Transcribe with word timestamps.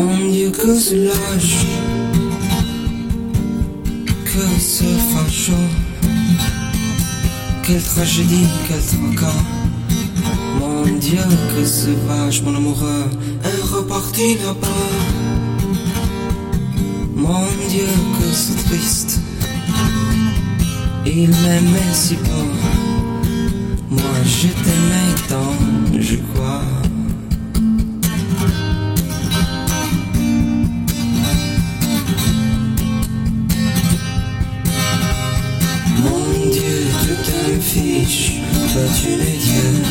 Mon 0.00 0.30
Dieu, 0.30 0.50
que 0.50 0.74
ce 0.78 0.94
lâche, 0.94 1.66
que 4.24 4.44
ce 4.58 4.84
facho, 5.12 5.60
quelle 7.62 7.82
tragédie, 7.82 8.48
quel 8.66 8.80
tracas. 8.80 9.42
Mon 10.58 10.84
Dieu, 10.98 11.26
que 11.54 11.66
ce 11.66 11.90
vache, 12.08 12.40
mon 12.42 12.56
amoureux, 12.56 13.10
est 13.44 13.62
reparti 13.74 14.36
là-bas. 14.36 14.88
Mon 17.14 17.46
Dieu, 17.68 17.90
que 18.16 18.26
c'est 18.32 18.60
triste, 18.68 19.20
il 21.04 21.28
m'aimait 21.28 21.92
si 21.92 22.14
peu. 22.14 22.44
Moi, 23.90 24.16
je 24.24 24.48
t'aimais 24.62 25.14
tant, 25.28 25.54
je 26.00 26.16
crois. 26.16 26.49
Fiche, 37.58 38.40
toi 38.72 38.82
tu 39.00 39.12
es 39.14 39.38
Dieu. 39.38 39.82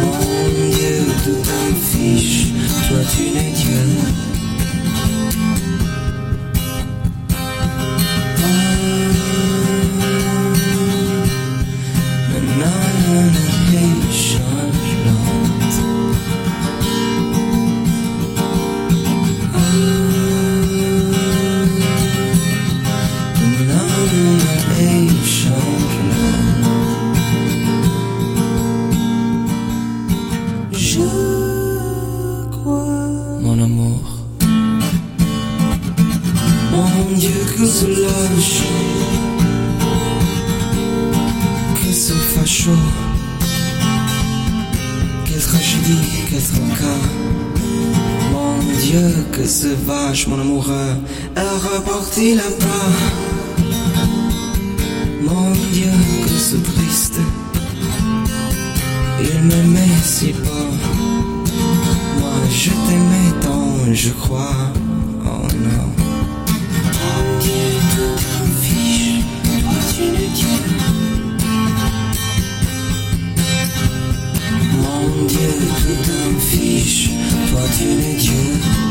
Mon 0.00 0.70
Dieu, 0.70 1.04
tout 1.24 1.50
un 1.50 1.74
fiche, 1.74 2.46
toi 2.88 2.98
tu 3.14 3.22
es 3.22 3.50
Dieu. 3.52 4.09
Que 49.32 49.46
ce 49.46 49.68
vache, 49.86 50.26
mon 50.26 50.40
amoureux, 50.40 50.96
est 51.36 51.40
reparti 51.40 52.34
là-bas. 52.34 53.19
Il 59.22 59.42
m'aimait 59.44 59.98
si 60.04 60.32
peu. 60.32 60.66
Moi, 62.18 62.38
je 62.50 62.70
t'aimais 62.70 63.32
tant, 63.40 63.92
je 63.92 64.10
crois. 64.10 64.72
Oh 65.24 65.46
non. 65.66 65.86
Mon 67.00 67.22
Dieu, 67.40 67.64
tout 67.94 68.20
un 68.38 68.46
fiche, 68.62 69.24
toi 69.62 69.78
tu 69.94 70.02
es 70.02 70.28
Dieu. 70.38 70.58
Mon 74.82 75.26
Dieu, 75.26 75.52
tout 75.80 76.04
un 76.10 76.38
fiche, 76.40 77.10
toi 77.50 77.62
tu 77.76 77.84
es 77.84 78.14
Dieu. 78.14 78.89